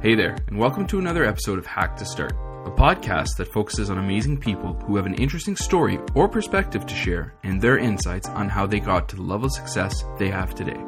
[0.00, 3.90] Hey there, and welcome to another episode of Hack to Start, a podcast that focuses
[3.90, 8.28] on amazing people who have an interesting story or perspective to share and their insights
[8.28, 10.80] on how they got to the level of success they have today.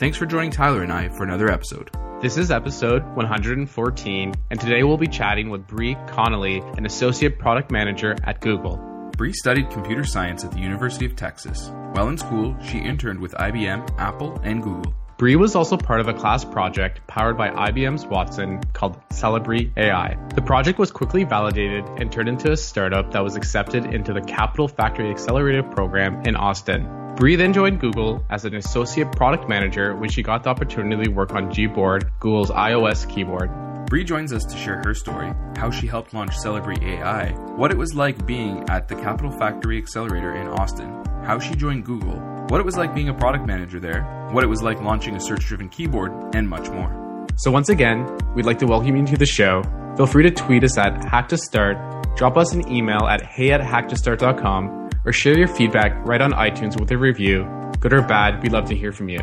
[0.00, 1.92] Thanks for joining Tyler and I for another episode.
[2.20, 7.70] This is episode 114, and today we'll be chatting with Bree Connolly, an associate product
[7.70, 8.78] manager at Google.
[9.16, 11.70] Bree studied computer science at the University of Texas.
[11.92, 14.92] While in school, she interned with IBM, Apple, and Google.
[15.18, 20.14] Bree was also part of a class project powered by IBM's Watson called Celebri AI.
[20.34, 24.20] The project was quickly validated and turned into a startup that was accepted into the
[24.20, 27.14] Capital Factory Accelerator program in Austin.
[27.16, 31.10] Bree then joined Google as an associate product manager when she got the opportunity to
[31.10, 33.50] work on Gboard, Google's iOS keyboard.
[33.86, 37.78] Bree joins us to share her story, how she helped launch Celebri AI, what it
[37.78, 40.90] was like being at the Capital Factory Accelerator in Austin,
[41.24, 44.46] how she joined Google, what it was like being a product manager there, what it
[44.48, 47.26] was like launching a search driven keyboard, and much more.
[47.36, 49.62] So, once again, we'd like to welcome you to the show.
[49.96, 51.76] Feel free to tweet us at Hack to Start,
[52.16, 56.78] drop us an email at hey at hacktostart.com, or share your feedback right on iTunes
[56.80, 57.44] with a review.
[57.80, 59.20] Good or bad, we'd love to hear from you.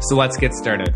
[0.00, 0.94] So, let's get started.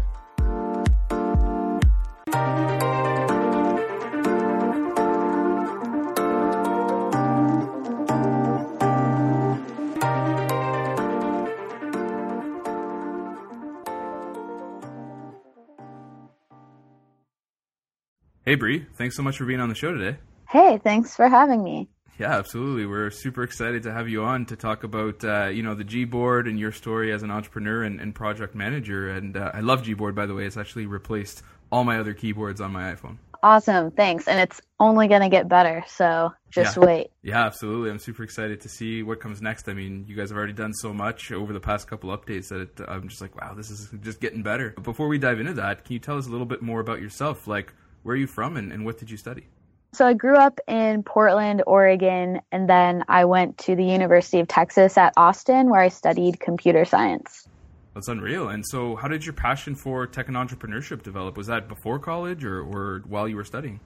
[18.46, 20.18] Hey, Bree, thanks so much for being on the show today.
[20.50, 21.88] Hey, thanks for having me.
[22.18, 22.84] Yeah, absolutely.
[22.84, 26.46] We're super excited to have you on to talk about uh, you know the Gboard
[26.46, 29.08] and your story as an entrepreneur and, and project manager.
[29.08, 30.44] And uh, I love Gboard by the way.
[30.44, 33.16] It's actually replaced all my other keyboards on my iPhone.
[33.42, 34.28] Awesome, thanks.
[34.28, 36.84] And it's only going to get better, so just yeah.
[36.84, 37.10] wait.
[37.22, 37.90] Yeah, absolutely.
[37.90, 39.70] I'm super excited to see what comes next.
[39.70, 42.60] I mean, you guys have already done so much over the past couple updates that
[42.60, 44.74] it, I'm just like, wow, this is just getting better.
[44.74, 47.00] But before we dive into that, can you tell us a little bit more about
[47.00, 47.46] yourself?
[47.46, 47.72] Like,
[48.04, 49.48] where are you from and, and what did you study?
[49.92, 54.48] So I grew up in Portland, Oregon, and then I went to the University of
[54.48, 57.48] Texas at Austin where I studied computer science.
[57.94, 58.48] That's unreal.
[58.48, 61.36] And so, how did your passion for tech and entrepreneurship develop?
[61.36, 63.78] Was that before college or, or while you were studying?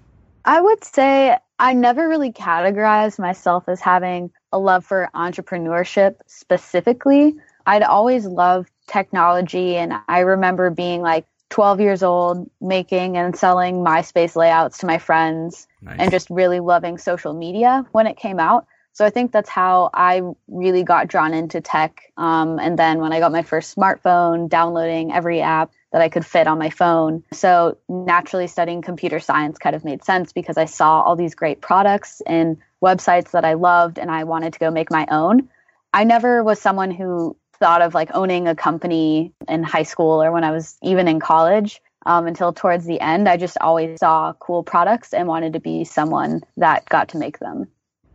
[0.46, 7.36] I would say I never really categorized myself as having a love for entrepreneurship specifically.
[7.66, 13.76] I'd always loved technology, and I remember being like 12 years old making and selling
[13.76, 15.96] MySpace layouts to my friends Nice.
[15.98, 18.66] and just really loving social media when it came out.
[18.92, 22.00] So I think that's how I really got drawn into tech.
[22.16, 26.26] Um, and then when I got my first smartphone, downloading every app that I could
[26.26, 27.22] fit on my phone.
[27.32, 31.60] So naturally studying computer science kind of made sense because I saw all these great
[31.60, 35.48] products and websites that I loved and I wanted to go make my own.
[35.94, 40.32] I never was someone who thought of like owning a company in high school or
[40.32, 41.80] when I was even in college.
[42.06, 45.84] Um, until towards the end, I just always saw cool products and wanted to be
[45.84, 47.68] someone that got to make them.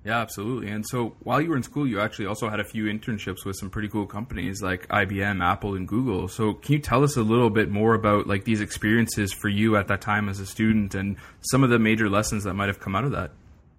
[0.05, 0.69] Yeah, absolutely.
[0.69, 3.55] And so while you were in school, you actually also had a few internships with
[3.55, 6.27] some pretty cool companies like IBM, Apple, and Google.
[6.27, 9.77] So can you tell us a little bit more about like these experiences for you
[9.77, 12.81] at that time as a student and some of the major lessons that might have
[12.81, 13.31] come out of that?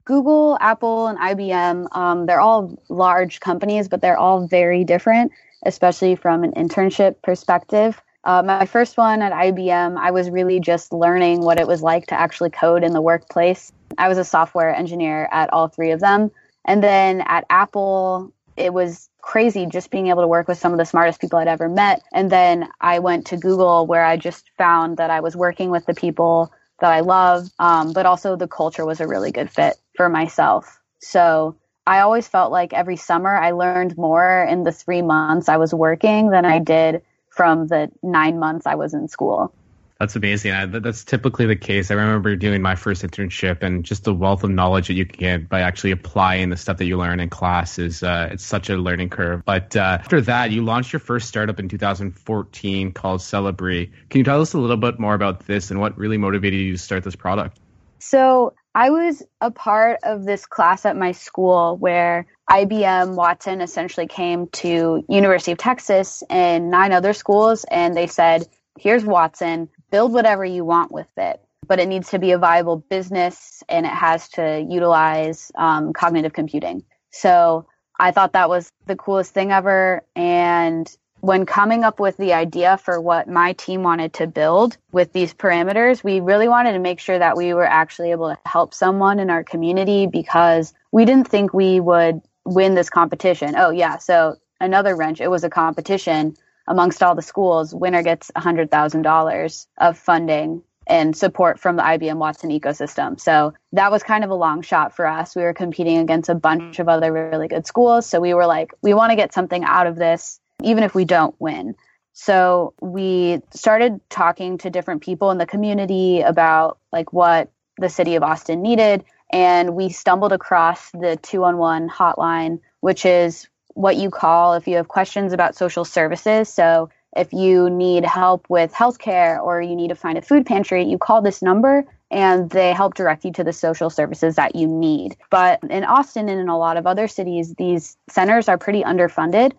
[0.07, 5.33] Google, Apple, and IBM, um, they're all large companies, but they're all very different,
[5.65, 8.01] especially from an internship perspective.
[8.25, 12.07] Uh, my first one at IBM, I was really just learning what it was like
[12.07, 13.71] to actually code in the workplace.
[13.99, 16.31] I was a software engineer at all three of them.
[16.65, 20.79] And then at Apple, it was crazy just being able to work with some of
[20.79, 22.03] the smartest people I'd ever met.
[22.13, 25.85] And then I went to Google where I just found that I was working with
[25.87, 29.77] the people that I love, um, but also the culture was a really good fit
[29.97, 30.81] for myself.
[31.01, 35.59] So I always felt like every summer I learned more in the three months I
[35.59, 39.53] was working than I did from the nine months I was in school.
[40.01, 40.53] That's amazing.
[40.53, 41.91] I, that's typically the case.
[41.91, 45.19] I remember doing my first internship, and just the wealth of knowledge that you can
[45.19, 48.71] get by actually applying the stuff that you learn in class is uh, it's such
[48.71, 49.45] a learning curve.
[49.45, 53.93] But uh, after that, you launched your first startup in 2014 called Celebri.
[54.11, 56.73] Can you tell us a little bit more about this and what really motivated you
[56.73, 57.61] to start this product?
[58.01, 64.09] So I was a part of this class at my school where IBM Watson essentially
[64.09, 68.49] came to University of Texas and nine other schools and they said,
[68.79, 72.77] here's Watson, build whatever you want with it, but it needs to be a viable
[72.77, 76.83] business and it has to utilize um, cognitive computing.
[77.11, 77.67] So
[77.99, 80.03] I thought that was the coolest thing ever.
[80.17, 80.93] And
[81.25, 85.33] when coming up with the idea for what my team wanted to build with these
[85.33, 89.19] parameters, we really wanted to make sure that we were actually able to help someone
[89.19, 93.55] in our community because we didn't think we would win this competition.
[93.57, 93.97] Oh, yeah.
[93.97, 96.37] So another wrench, it was a competition
[96.69, 97.75] amongst all the schools.
[97.75, 100.63] Winner gets $100,000 of funding.
[100.87, 103.19] and support from the IBM Watson ecosystem.
[103.19, 105.35] So that was kind of a long shot for us.
[105.35, 108.07] We were competing against a bunch of other really good schools.
[108.07, 111.05] So we were like, we want to get something out of this, even if we
[111.05, 111.75] don't win.
[112.13, 118.15] So we started talking to different people in the community about like what the city
[118.15, 119.05] of Austin needed.
[119.33, 124.87] And we stumbled across the 211 hotline, which is what you call if you have
[124.87, 126.49] questions about social services.
[126.49, 130.85] So if you need help with healthcare or you need to find a food pantry,
[130.85, 134.69] you call this number and they help direct you to the social services that you
[134.69, 135.17] need.
[135.31, 139.53] But in Austin and in a lot of other cities, these centers are pretty underfunded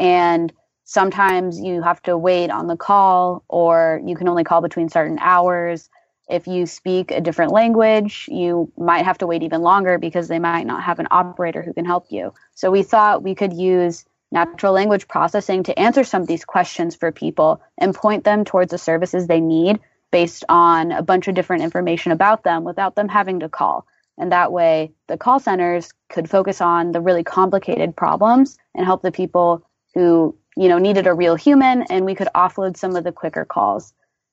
[0.00, 0.50] and
[0.84, 5.18] sometimes you have to wait on the call or you can only call between certain
[5.20, 5.90] hours.
[6.28, 10.38] If you speak a different language, you might have to wait even longer because they
[10.38, 12.32] might not have an operator who can help you.
[12.54, 16.96] So we thought we could use natural language processing to answer some of these questions
[16.96, 19.80] for people and point them towards the services they need
[20.10, 23.86] based on a bunch of different information about them without them having to call.
[24.16, 29.02] And that way, the call centers could focus on the really complicated problems and help
[29.02, 33.04] the people who, you know, needed a real human and we could offload some of
[33.04, 33.92] the quicker calls.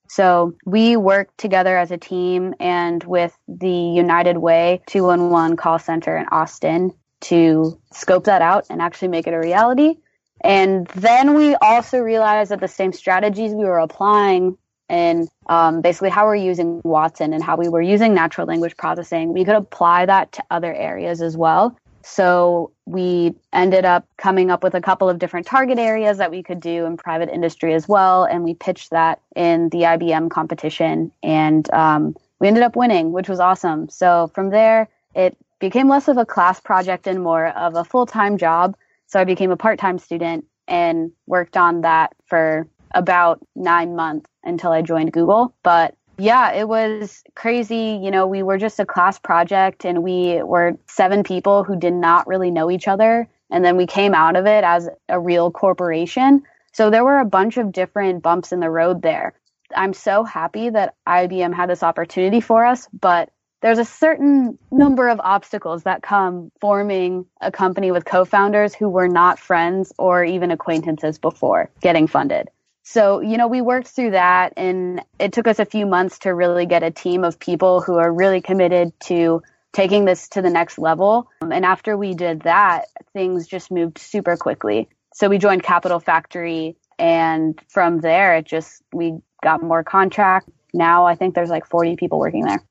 [0.10, 6.18] So we worked together as a team and with the United Way 211 call center
[6.18, 9.96] in Austin to scope that out and actually make it a reality.
[10.42, 14.58] And then we also realized that the same strategies we were applying
[14.90, 19.34] and um, basically how we're using Watson and how we were using natural language processing,
[19.34, 21.78] we could apply that to other areas as well.
[22.08, 26.42] So we ended up coming up with a couple of different target areas that we
[26.42, 28.24] could do in private industry as well.
[28.24, 33.28] And we pitched that in the IBM competition and um, we ended up winning, which
[33.28, 33.90] was awesome.
[33.90, 38.06] So from there, it became less of a class project and more of a full
[38.06, 38.78] time job.
[39.08, 44.30] So I became a part time student and worked on that for about nine months
[44.44, 45.54] until I joined Google.
[45.62, 48.00] But yeah, it was crazy.
[48.02, 51.94] You know, we were just a class project and we were seven people who did
[51.94, 53.28] not really know each other.
[53.52, 56.44] And then we came out of it as a real corporation.
[56.74, 59.34] So there were a bunch of different bumps in the road there.
[59.76, 63.30] I'm so happy that IBM had this opportunity for us, but
[63.62, 69.08] there's a certain number of obstacles that come forming a company with co-founders who were
[69.08, 72.50] not friends or even acquaintances before getting funded.
[72.90, 76.30] So, you know, we worked through that and it took us a few months to
[76.30, 79.44] really get a team of people who are really committed to
[79.74, 81.30] taking this to the next level.
[81.42, 84.88] Um, and after we did that, things just moved super quickly.
[85.14, 90.48] So we joined Capital Factory and from there it just we got more contract.
[90.74, 92.64] Now I think there's like 40 people working there.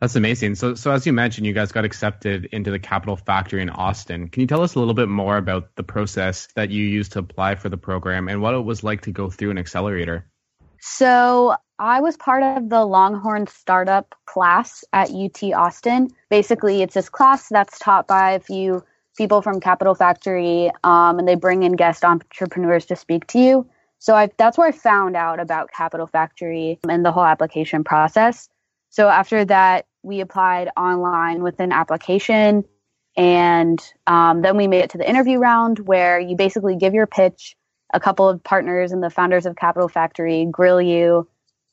[0.00, 0.54] That's amazing.
[0.54, 4.28] So, so as you mentioned, you guys got accepted into the Capital Factory in Austin.
[4.28, 7.18] Can you tell us a little bit more about the process that you used to
[7.18, 10.26] apply for the program and what it was like to go through an accelerator?
[10.80, 16.08] So, I was part of the Longhorn Startup class at UT Austin.
[16.30, 18.82] Basically, it's this class that's taught by a few
[19.18, 23.66] people from Capital Factory, um, and they bring in guest entrepreneurs to speak to you.
[23.98, 28.48] So, I, that's where I found out about Capital Factory and the whole application process.
[28.90, 32.64] So after that, we applied online with an application.
[33.16, 37.06] And um, then we made it to the interview round where you basically give your
[37.06, 37.56] pitch.
[37.92, 41.28] A couple of partners and the founders of Capital Factory grill you,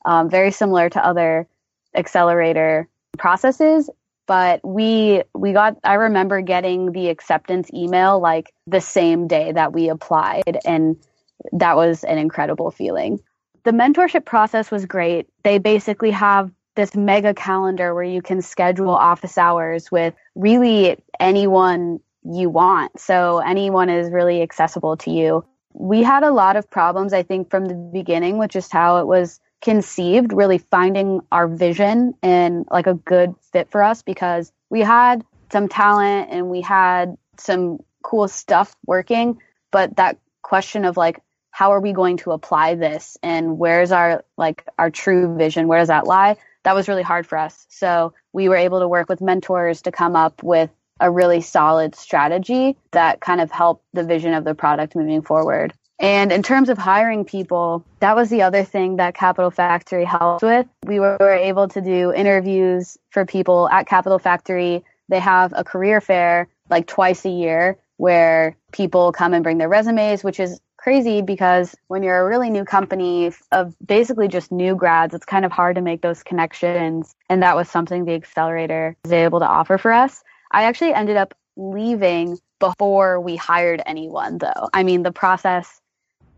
[0.06, 1.48] um, very similar to other
[1.96, 2.88] accelerator
[3.20, 3.88] processes.
[4.25, 9.74] But we we got I remember getting the acceptance email like the same day that
[9.74, 10.98] we applied, and
[11.54, 13.20] that was an incredible feeling.
[13.63, 15.28] The mentorship process was great.
[15.44, 22.00] They basically have this mega calendar where you can schedule office hours with really anyone
[22.24, 22.98] you want.
[23.00, 25.43] So anyone is really accessible to you.
[25.74, 29.07] We had a lot of problems, I think, from the beginning with just how it
[29.07, 34.81] was conceived, really finding our vision and like a good fit for us because we
[34.81, 39.39] had some talent and we had some cool stuff working,
[39.72, 44.24] but that question of like, how are we going to apply this and where's our
[44.38, 46.38] like our true vision where does that lie
[46.68, 47.66] that was really hard for us.
[47.70, 50.70] So we were able to work with mentors to come up with
[51.00, 55.74] a really solid strategy that kind of helped the vision of the product moving forward.
[55.98, 60.44] And in terms of hiring people, that was the other thing that Capital Factory helped
[60.44, 60.68] with.
[60.86, 64.84] We were able to do interviews for people at Capital Factory.
[65.08, 69.70] They have a career fair like twice a year where people come and bring their
[69.70, 74.74] resumes, which is crazy because when you're a really new company of basically just new
[74.74, 77.13] grads, it's kind of hard to make those connections.
[77.29, 80.24] And that was something the accelerator was able to offer for us.
[80.50, 84.70] I actually ended up leaving before we hired anyone, though.
[84.74, 85.82] I mean, the process,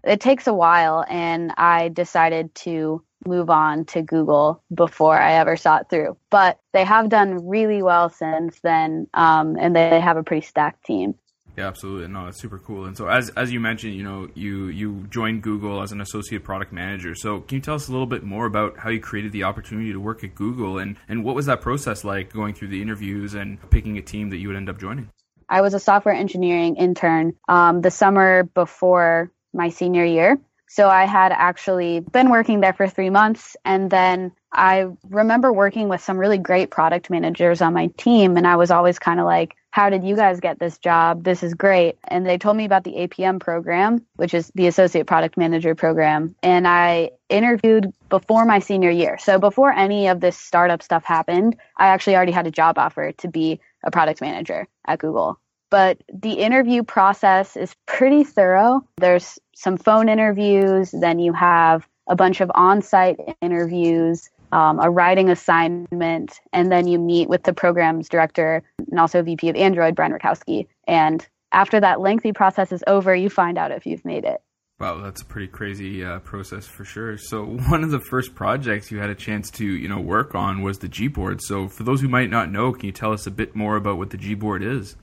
[0.03, 5.57] it takes a while, and I decided to move on to Google before I ever
[5.57, 6.17] saw it through.
[6.31, 10.85] But they have done really well since then, um, and they have a pretty stacked
[10.85, 11.13] team.
[11.59, 12.07] Yeah, absolutely.
[12.07, 12.85] No, it's super cool.
[12.85, 16.41] And so, as as you mentioned, you know, you you joined Google as an associate
[16.41, 17.15] product manager.
[17.15, 19.91] So, can you tell us a little bit more about how you created the opportunity
[19.91, 23.33] to work at Google, and and what was that process like, going through the interviews
[23.33, 25.09] and picking a team that you would end up joining?
[25.49, 30.39] I was a software engineering intern um, the summer before my senior year.
[30.69, 33.57] So I had actually been working there for three months.
[33.65, 38.37] And then I remember working with some really great product managers on my team.
[38.37, 41.23] And I was always kind of like, how did you guys get this job?
[41.23, 41.97] This is great.
[42.05, 46.35] And they told me about the APM program, which is the Associate Product Manager program.
[46.41, 49.19] And I interviewed before my senior year.
[49.19, 53.11] So before any of this startup stuff happened, I actually already had a job offer
[53.11, 55.39] to be a product manager at Google
[55.69, 58.83] but the interview process is pretty thorough.
[58.97, 64.89] There's some phone interviews, then you have a bunch of on site interviews, um, a
[64.89, 69.95] writing assignment, and then you meet with the program's director and also VP of Android,
[69.95, 70.67] Brian Rakowski.
[70.87, 74.41] And after that lengthy process is over, you find out if you've made it.
[74.79, 77.17] Wow, that's a pretty crazy uh, process for sure.
[77.17, 80.61] So, one of the first projects you had a chance to, you know, work on
[80.61, 81.41] was the Gboard.
[81.41, 83.97] So, for those who might not know, can you tell us a bit more about
[83.97, 84.95] what the Gboard is?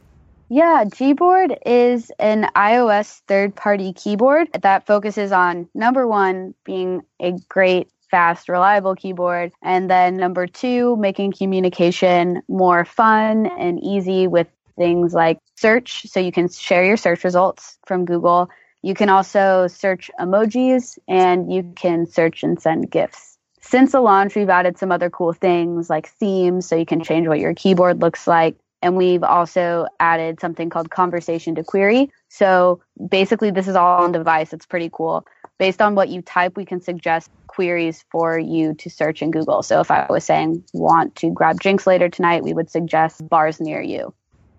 [0.48, 7.32] Yeah, Gboard is an iOS third party keyboard that focuses on number one, being a
[7.48, 14.46] great, fast, reliable keyboard, and then number two, making communication more fun and easy with
[14.78, 16.06] things like search.
[16.06, 18.48] So you can share your search results from Google.
[18.80, 23.36] You can also search emojis and you can search and send GIFs.
[23.60, 27.28] Since the launch, we've added some other cool things like themes, so you can change
[27.28, 32.08] what your keyboard looks like and we've also added something called conversation to query.
[32.28, 34.52] So basically, this is all on device.
[34.52, 35.26] It's pretty cool.
[35.58, 39.64] Based on what you type, we can suggest queries for you to search in Google.
[39.64, 43.60] So if I was saying, want to grab drinks later tonight, we would suggest bars
[43.60, 44.14] near you.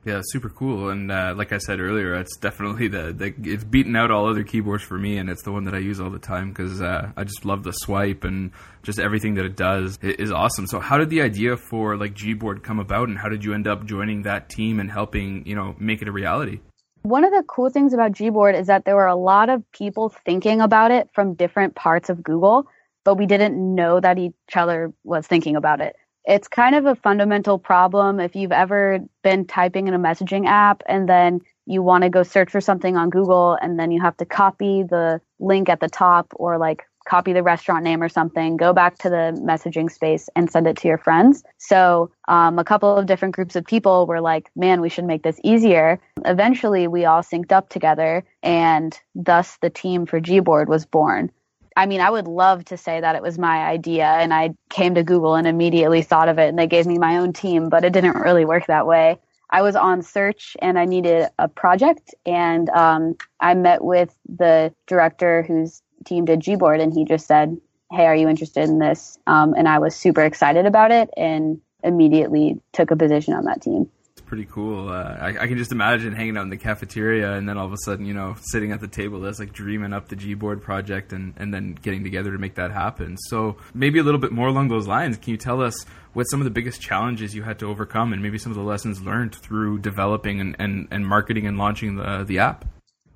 [0.08, 0.90] Yeah, super cool.
[0.90, 4.46] And uh, like I said earlier, it's definitely the, the it's beaten out all other
[4.46, 7.12] keyboards for me, and it's the one that I use all the time because uh,
[7.18, 8.52] I just love the swipe and
[8.84, 10.66] just everything that it does it is awesome.
[10.66, 13.68] So, how did the idea for like Gboard come about, and how did you end
[13.68, 16.62] up joining that team and helping you know make it a reality?
[17.02, 20.08] One of the cool things about Gboard is that there were a lot of people
[20.08, 22.66] thinking about it from different parts of Google,
[23.04, 26.96] but we didn't know that each other was thinking about it it's kind of a
[26.96, 32.04] fundamental problem if you've ever been typing in a messaging app and then you want
[32.04, 35.70] to go search for something on Google and then you have to copy the link
[35.70, 39.40] at the top or like copy the restaurant name or something, go back to the
[39.42, 41.42] messaging space and send it to your friends.
[41.58, 45.24] So, um, a couple of different groups of people were like, man, we should make
[45.24, 46.02] this easier.
[46.26, 51.32] Eventually, we all synced up together, and thus the team for Gboard was born.
[51.78, 54.96] I mean, I would love to say that it was my idea and I came
[54.96, 57.86] to Google and immediately thought of it and they gave me my own team, but
[57.86, 59.20] it didn't really work that way.
[59.52, 64.74] I was on search and I needed a project and um, I met with the
[64.88, 67.56] director whose team did Gboard and he just said,
[67.92, 69.20] Hey, are you interested in this?
[69.28, 73.62] Um, and I was super excited about it and immediately took a position on that
[73.62, 73.88] team
[74.28, 74.90] pretty cool.
[74.90, 77.74] Uh, I, I, can just imagine hanging out in the cafeteria and then all of
[77.74, 81.14] a sudden, you know, sitting at the table that's like dreaming up the Gboard project
[81.14, 83.18] and, and then getting together to make that happen.
[83.18, 85.18] So maybe a little bit more along those lines.
[85.18, 88.22] Can you tell us what some of the biggest challenges you had to overcome and
[88.22, 92.24] maybe some of the lessons learned through developing and, and, and marketing and launching the,
[92.28, 92.66] the app?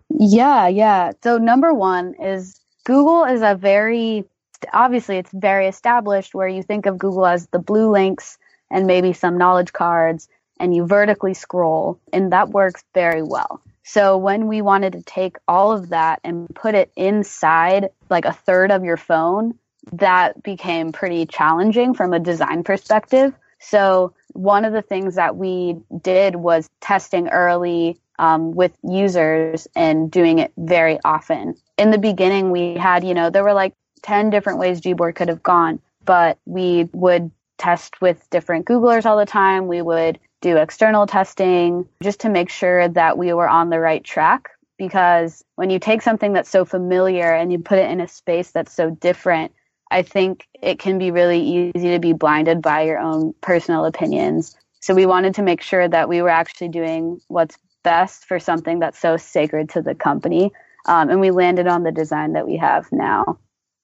[0.09, 1.11] Yeah, yeah.
[1.23, 4.25] So number one is Google is a very
[4.73, 8.37] obviously it's very established where you think of Google as the blue links
[8.69, 10.27] and maybe some knowledge cards
[10.61, 13.61] and you vertically scroll, and that works very well.
[13.83, 18.31] So when we wanted to take all of that and put it inside like a
[18.31, 19.57] third of your phone,
[19.93, 23.33] that became pretty challenging from a design perspective.
[23.59, 30.11] So one of the things that we did was testing early um, with users and
[30.11, 31.55] doing it very often.
[31.79, 35.27] In the beginning, we had, you know, there were like 10 different ways Gboard could
[35.27, 39.67] have gone, but we would test with different Googlers all the time.
[39.67, 44.03] We would do external testing just to make sure that we were on the right
[44.03, 44.49] track.
[44.77, 48.51] Because when you take something that's so familiar and you put it in a space
[48.51, 49.53] that's so different,
[49.91, 54.55] I think it can be really easy to be blinded by your own personal opinions.
[54.79, 58.79] So we wanted to make sure that we were actually doing what's best for something
[58.79, 60.51] that's so sacred to the company.
[60.87, 63.37] Um, and we landed on the design that we have now.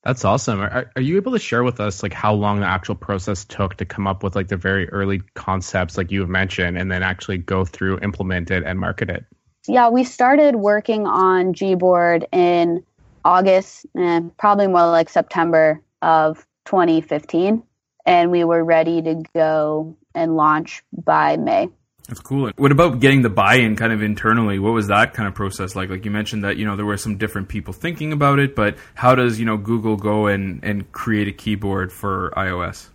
[0.08, 0.62] That's awesome.
[0.62, 3.76] Are, are you able to share with us like how long the actual process took
[3.76, 7.04] to come up with like the very early concepts like you have mentioned and then
[7.04, 9.26] actually go through, implement it and market it?
[9.68, 12.86] Yeah, we started working on Gboard in
[13.26, 17.62] August and probably more like September of 2015,
[18.06, 21.68] and we were ready to go and launch by May.
[22.08, 22.52] That's cool.
[22.56, 24.60] What about getting the buy-in kind of internally?
[24.60, 25.90] What was that kind of process like?
[25.90, 28.78] Like you mentioned that, you know, there were some different people thinking about it, but
[28.96, 32.88] how does, you know, Google go and, and create a keyboard for iOS?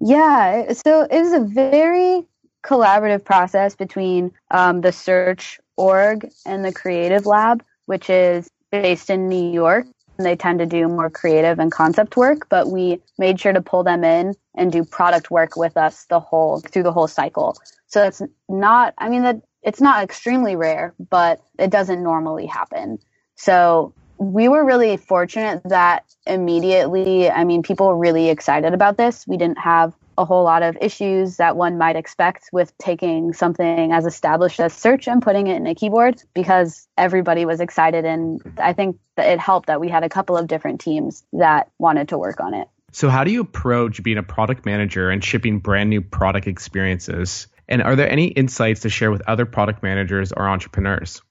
[0.00, 2.26] Yeah, so it was a very
[2.62, 9.28] collaborative process between um, the search org and the creative lab, which is based in
[9.28, 9.86] New York.
[10.22, 13.82] They tend to do more creative and concept work, but we made sure to pull
[13.82, 17.56] them in and do product work with us the whole through the whole cycle.
[17.86, 22.98] So it's not, I mean, that it's not extremely rare, but it doesn't normally happen.
[23.34, 29.26] So we were really fortunate that immediately, I mean, people were really excited about this.
[29.26, 33.90] We didn't have a whole lot of issues that one might expect with taking something
[33.90, 38.04] as established as search and putting it in a keyboard because everybody was excited.
[38.04, 41.70] And I think that it helped that we had a couple of different teams that
[41.78, 42.68] wanted to work on it.
[42.92, 47.46] So, how do you approach being a product manager and shipping brand new product experiences?
[47.66, 51.22] And are there any insights to share with other product managers or entrepreneurs?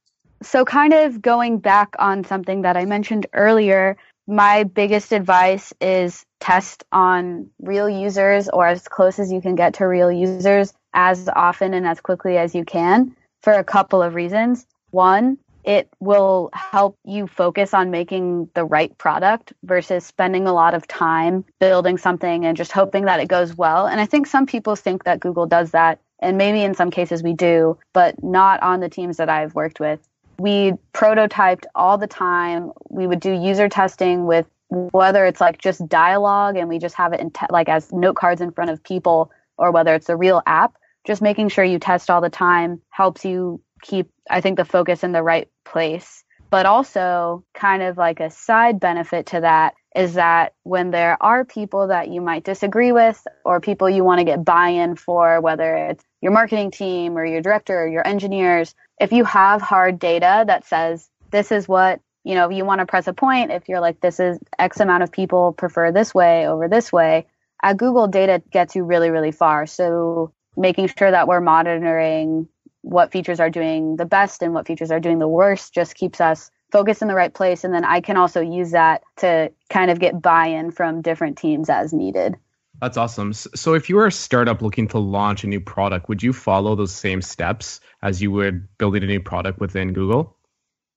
[0.42, 3.98] So, kind of going back on something that I mentioned earlier,
[4.30, 9.74] my biggest advice is test on real users or as close as you can get
[9.74, 14.14] to real users as often and as quickly as you can for a couple of
[14.14, 14.68] reasons.
[14.92, 20.76] One, it will help you focus on making the right product versus spending a lot
[20.76, 23.88] of time building something and just hoping that it goes well.
[23.88, 26.00] And I think some people think that Google does that.
[26.20, 29.80] And maybe in some cases we do, but not on the teams that I've worked
[29.80, 30.00] with.
[30.40, 32.72] We prototyped all the time.
[32.90, 37.14] We would do user testing with whether it's like just dialogue and we just have
[37.14, 40.16] it in te- like as note cards in front of people or whether it's a
[40.16, 40.76] real app
[41.08, 45.04] just making sure you test all the time helps you keep i think the focus
[45.04, 50.14] in the right place but also kind of like a side benefit to that is
[50.14, 54.26] that when there are people that you might disagree with or people you want to
[54.26, 59.12] get buy-in for whether it's your marketing team or your director or your engineers if
[59.12, 63.08] you have hard data that says this is what you know, you want to press
[63.08, 66.68] a point, if you're like, this is X amount of people prefer this way over
[66.68, 67.26] this way,
[67.64, 69.66] at Google data gets you really, really far.
[69.66, 72.48] So making sure that we're monitoring
[72.82, 76.22] what features are doing the best and what features are doing the worst just keeps
[76.22, 77.64] us focused in the right place.
[77.64, 81.38] And then I can also use that to kind of get buy in from different
[81.38, 82.36] teams as needed.
[82.82, 83.34] That's awesome.
[83.34, 86.76] So, if you were a startup looking to launch a new product, would you follow
[86.76, 90.38] those same steps as you would building a new product within Google?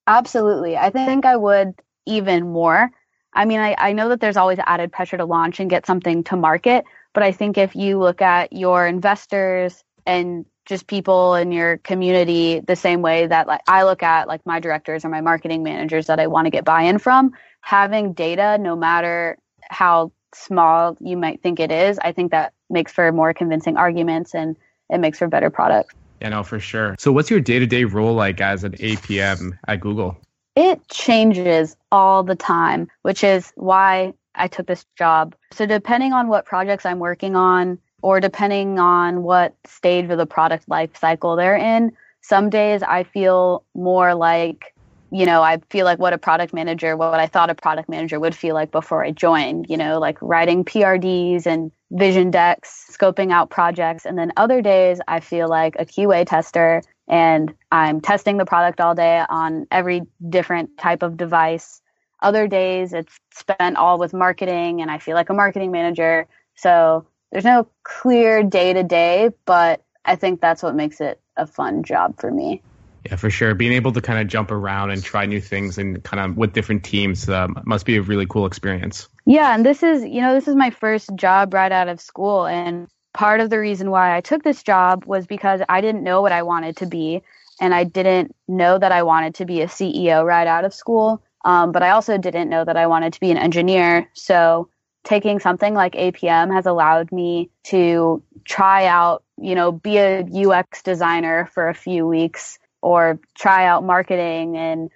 [0.07, 0.77] Absolutely.
[0.77, 1.75] I think I would
[2.07, 2.91] even more.
[3.35, 6.23] I mean, I, I know that there's always added pressure to launch and get something
[6.25, 11.53] to market, but I think if you look at your investors and just people in
[11.53, 15.21] your community the same way that like I look at like my directors or my
[15.21, 19.39] marketing managers that I want to get buy-in from, having data no matter
[19.71, 24.35] how small you might think it is, I think that makes for more convincing arguments
[24.35, 24.57] and
[24.91, 25.95] it makes for better products.
[26.21, 26.95] Yeah, no, for sure.
[26.99, 30.17] So, what's your day to day role like as an APM at Google?
[30.55, 35.35] It changes all the time, which is why I took this job.
[35.51, 40.27] So, depending on what projects I'm working on, or depending on what stage of the
[40.27, 44.75] product life cycle they're in, some days I feel more like,
[45.11, 48.19] you know, I feel like what a product manager, what I thought a product manager
[48.21, 53.33] would feel like before I joined, you know, like writing PRDs and vision decks, scoping
[53.33, 54.07] out projects.
[54.07, 58.81] And then other days, I feel like a QA tester and I'm testing the product
[58.81, 61.83] all day on every different type of device.
[62.23, 66.27] Other days, it's spent all with marketing and I feel like a marketing manager.
[66.55, 71.47] So there's no clear day to day, but I think that's what makes it a
[71.47, 72.63] fun job for me.
[73.07, 73.55] Yeah, for sure.
[73.55, 76.53] Being able to kind of jump around and try new things and kind of with
[76.53, 79.09] different teams um, must be a really cool experience.
[79.25, 82.47] Yeah, and this is, you know, this is my first job right out of school.
[82.47, 86.23] And part of the reason why I took this job was because I didn't know
[86.23, 87.23] what I wanted to be.
[87.61, 91.23] And I didn't know that I wanted to be a CEO right out of school.
[91.45, 94.09] Um, but I also didn't know that I wanted to be an engineer.
[94.13, 94.69] So
[95.05, 100.83] taking something like APM has allowed me to try out, you know, be a UX
[100.83, 104.91] designer for a few weeks or try out marketing and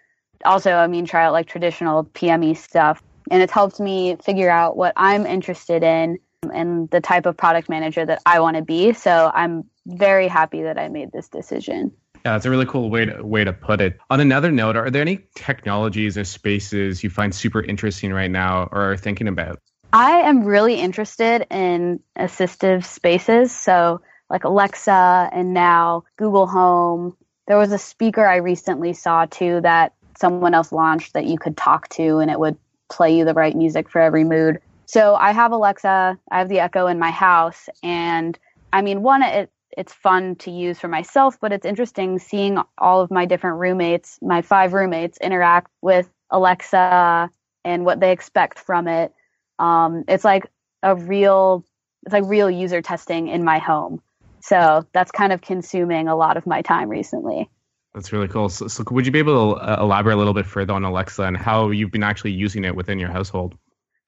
[0.45, 4.77] also, I mean, try out like traditional PME stuff and it's helped me figure out
[4.77, 6.19] what I'm interested in
[6.53, 8.93] and the type of product manager that I want to be.
[8.93, 11.93] So I'm very happy that I made this decision.
[12.25, 13.99] Yeah, that's a really cool way to way to put it.
[14.11, 18.69] On another note, are there any technologies or spaces you find super interesting right now
[18.73, 19.61] or are thinking about?
[19.97, 23.51] I am really interested in assistive spaces.
[23.51, 27.17] So like Alexa and now Google Home.
[27.47, 31.57] There was a speaker I recently saw too that someone else launched that you could
[31.57, 32.59] talk to and it would
[32.91, 34.59] play you the right music for every mood.
[34.85, 38.39] So I have Alexa, I have the Echo in my house, and
[38.75, 43.01] I mean, one, it it's fun to use for myself, but it's interesting seeing all
[43.01, 47.31] of my different roommates, my five roommates, interact with Alexa
[47.65, 49.15] and what they expect from it.
[49.59, 50.47] Um, it's like
[50.83, 51.65] a real,
[52.05, 54.01] it's like real user testing in my home.
[54.41, 57.51] So that's kind of consuming a lot of my time recently.
[57.95, 58.49] That's really cool.
[58.49, 61.23] So, so would you be able to uh, elaborate a little bit further on Alexa
[61.23, 63.57] and how you've been actually using it within your household?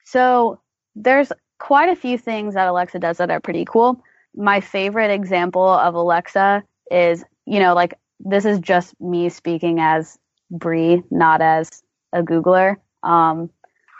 [0.04, 0.60] So
[0.94, 4.02] there's quite a few things that Alexa does that are pretty cool
[4.38, 10.18] my favorite example of Alexa is, you know, like this is just me speaking as
[10.50, 11.82] Bree, not as
[12.12, 12.76] a Googler.
[13.02, 13.50] Um,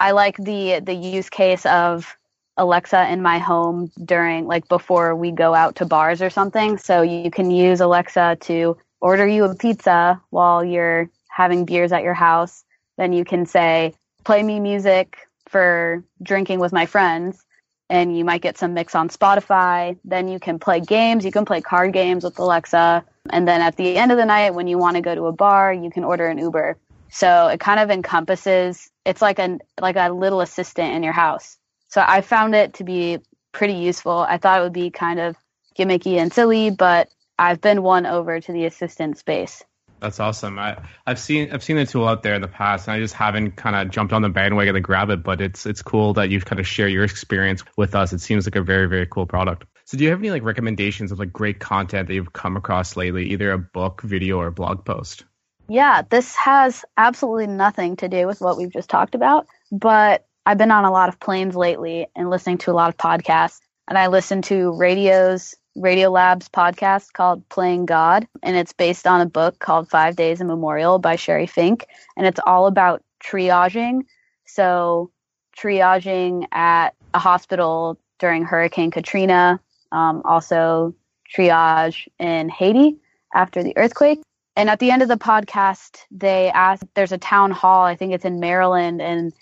[0.01, 2.17] I like the the use case of
[2.57, 6.79] Alexa in my home during like before we go out to bars or something.
[6.79, 12.03] So you can use Alexa to order you a pizza while you're having beers at
[12.03, 12.65] your house.
[12.97, 15.17] Then you can say, play me music
[15.49, 17.45] for drinking with my friends
[17.89, 19.97] and you might get some mix on Spotify.
[20.05, 21.25] Then you can play games.
[21.25, 23.05] You can play card games with Alexa.
[23.31, 25.33] And then at the end of the night, when you want to go to a
[25.33, 26.77] bar, you can order an Uber.
[27.11, 28.91] So it kind of encompasses.
[29.05, 31.57] It's like a like a little assistant in your house.
[31.89, 33.19] So I found it to be
[33.53, 34.19] pretty useful.
[34.19, 35.37] I thought it would be kind of
[35.77, 39.65] gimmicky and silly, but I've been won over to the assistant space.
[40.01, 40.59] That's awesome.
[40.59, 43.15] I, have seen I've seen the tool out there in the past, and I just
[43.15, 45.25] haven't kind of jumped on the bandwagon to grab it.
[45.25, 48.13] But it's it's cool that you've kind of share your experience with us.
[48.13, 49.65] It seems like a very very cool product.
[49.87, 52.97] So, do you have any like recommendations of like great content that you've come across
[52.97, 55.25] lately, either a book, video, or blog post?
[55.69, 60.57] Yeah, this has absolutely nothing to do with what we've just talked about, but I've
[60.57, 63.61] been on a lot of planes lately and listening to a lot of podcasts.
[63.87, 69.27] And I listen to radios Radiolab's podcast called Playing God, and it's based on a
[69.27, 74.03] book called Five Days in Memorial by Sheri Fink, and it's all about triaging.
[74.47, 75.11] So,
[75.57, 79.61] triaging at a hospital during Hurricane Katrina,
[79.93, 80.95] um, also
[81.35, 82.97] triage in Haiti
[83.35, 84.21] after the earthquake.
[84.59, 88.13] And at the end of the podcast, they ask, there's a town hall, I think
[88.13, 89.33] it's in Maryland, and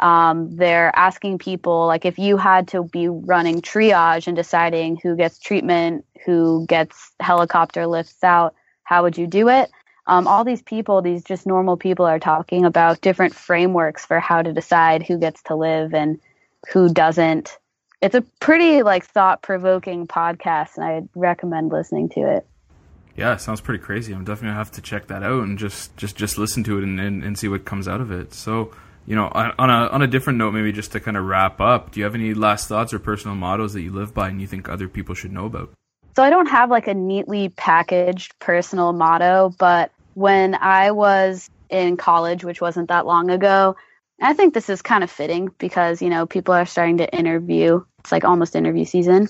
[0.00, 5.16] um, they're asking people like if you had to be running triage and deciding who
[5.16, 9.70] gets treatment, who gets helicopter lifts out, how would you do it?
[10.06, 14.42] Um, all these people, these just normal people, are talking about different frameworks for how
[14.42, 16.20] to decide who gets to live and
[16.70, 17.56] who doesn't.
[18.02, 22.46] It's a pretty like thought provoking podcast, and I recommend listening to it.
[23.20, 24.14] Yeah, sounds pretty crazy.
[24.14, 26.84] I'm definitely gonna have to check that out and just just just listen to it
[26.84, 28.32] and, and, and see what comes out of it.
[28.32, 28.72] So
[29.04, 31.90] you know, on a on a different note, maybe just to kind of wrap up,
[31.90, 34.46] do you have any last thoughts or personal mottos that you live by and you
[34.46, 35.70] think other people should know about?
[36.16, 41.98] So I don't have like a neatly packaged personal motto, but when I was in
[41.98, 43.76] college, which wasn't that long ago,
[44.20, 47.84] I think this is kind of fitting because, you know, people are starting to interview.
[48.00, 49.28] It's like almost interview season.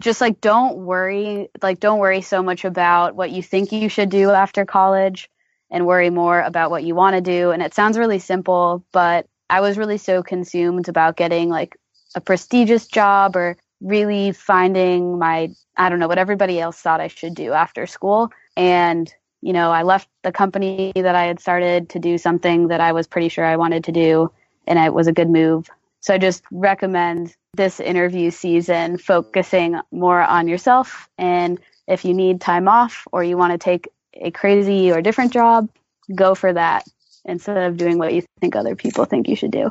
[0.00, 4.08] Just like don't worry, like don't worry so much about what you think you should
[4.08, 5.30] do after college
[5.70, 7.50] and worry more about what you want to do.
[7.50, 11.76] And it sounds really simple, but I was really so consumed about getting like
[12.14, 17.08] a prestigious job or really finding my, I don't know, what everybody else thought I
[17.08, 18.30] should do after school.
[18.56, 22.80] And, you know, I left the company that I had started to do something that
[22.80, 24.32] I was pretty sure I wanted to do.
[24.66, 25.68] And it was a good move.
[26.00, 31.08] So I just recommend this interview season focusing more on yourself.
[31.18, 35.32] And if you need time off or you want to take a crazy or different
[35.32, 35.68] job,
[36.14, 36.84] go for that
[37.24, 39.70] instead of doing what you think other people think you should do.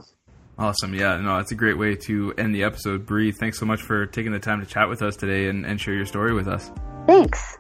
[0.57, 0.93] Awesome.
[0.93, 3.05] Yeah, no, that's a great way to end the episode.
[3.05, 5.79] Bree, thanks so much for taking the time to chat with us today and, and
[5.79, 6.71] share your story with us.
[7.07, 7.57] Thanks.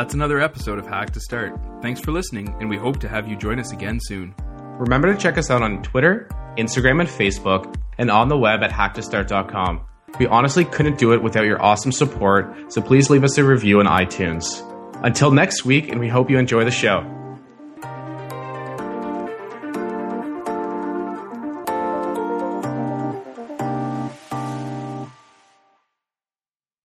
[0.00, 1.60] That's another episode of Hack to Start.
[1.82, 4.34] Thanks for listening, and we hope to have you join us again soon.
[4.78, 8.70] Remember to check us out on Twitter, Instagram, and Facebook, and on the web at
[8.70, 9.82] hacktostart.com.
[10.18, 13.80] We honestly couldn't do it without your awesome support, so please leave us a review
[13.80, 14.66] on iTunes.
[15.04, 17.19] Until next week, and we hope you enjoy the show.